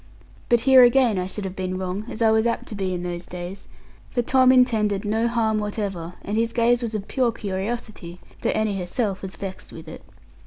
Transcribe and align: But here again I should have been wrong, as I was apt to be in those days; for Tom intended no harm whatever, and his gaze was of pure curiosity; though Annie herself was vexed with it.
But 0.49 0.61
here 0.61 0.81
again 0.81 1.19
I 1.19 1.27
should 1.27 1.45
have 1.45 1.55
been 1.55 1.77
wrong, 1.77 2.05
as 2.09 2.23
I 2.23 2.31
was 2.31 2.47
apt 2.47 2.65
to 2.69 2.73
be 2.73 2.91
in 2.95 3.03
those 3.03 3.27
days; 3.27 3.67
for 4.09 4.23
Tom 4.23 4.51
intended 4.51 5.05
no 5.05 5.27
harm 5.27 5.59
whatever, 5.59 6.15
and 6.23 6.35
his 6.37 6.53
gaze 6.53 6.81
was 6.81 6.95
of 6.95 7.07
pure 7.07 7.31
curiosity; 7.31 8.19
though 8.41 8.49
Annie 8.49 8.79
herself 8.79 9.21
was 9.21 9.35
vexed 9.35 9.71
with 9.71 9.87
it. 9.87 10.01